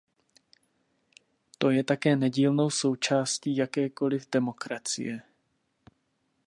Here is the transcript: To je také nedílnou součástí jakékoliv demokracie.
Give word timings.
To 1.57 1.69
je 1.71 1.83
také 1.83 2.15
nedílnou 2.15 2.69
součástí 2.69 3.55
jakékoliv 3.57 4.27
demokracie. 4.31 5.21